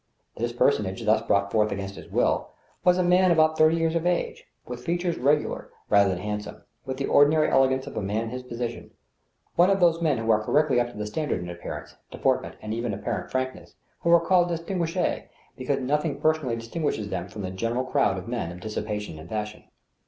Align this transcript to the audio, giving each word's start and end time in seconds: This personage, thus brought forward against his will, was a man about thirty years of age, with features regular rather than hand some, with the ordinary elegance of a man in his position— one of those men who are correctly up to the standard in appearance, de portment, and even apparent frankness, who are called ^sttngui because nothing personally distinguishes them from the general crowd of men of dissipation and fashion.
This 0.35 0.51
personage, 0.51 1.05
thus 1.05 1.21
brought 1.21 1.51
forward 1.51 1.71
against 1.71 1.93
his 1.93 2.07
will, 2.09 2.49
was 2.83 2.97
a 2.97 3.03
man 3.03 3.29
about 3.29 3.55
thirty 3.55 3.77
years 3.77 3.93
of 3.93 4.07
age, 4.07 4.45
with 4.65 4.83
features 4.83 5.15
regular 5.19 5.69
rather 5.91 6.09
than 6.09 6.17
hand 6.17 6.41
some, 6.43 6.63
with 6.87 6.97
the 6.97 7.05
ordinary 7.05 7.49
elegance 7.51 7.85
of 7.85 7.95
a 7.95 8.01
man 8.01 8.23
in 8.23 8.29
his 8.31 8.41
position— 8.41 8.89
one 9.57 9.69
of 9.69 9.79
those 9.79 10.01
men 10.01 10.17
who 10.17 10.31
are 10.31 10.43
correctly 10.43 10.79
up 10.79 10.89
to 10.89 10.97
the 10.97 11.05
standard 11.05 11.41
in 11.43 11.49
appearance, 11.51 11.97
de 12.09 12.17
portment, 12.17 12.55
and 12.63 12.73
even 12.73 12.95
apparent 12.95 13.29
frankness, 13.29 13.75
who 13.99 14.09
are 14.11 14.19
called 14.19 14.49
^sttngui 14.49 15.25
because 15.55 15.79
nothing 15.81 16.19
personally 16.19 16.55
distinguishes 16.55 17.09
them 17.09 17.27
from 17.27 17.43
the 17.43 17.51
general 17.51 17.83
crowd 17.85 18.17
of 18.17 18.27
men 18.27 18.51
of 18.51 18.59
dissipation 18.59 19.19
and 19.19 19.29
fashion. 19.29 19.65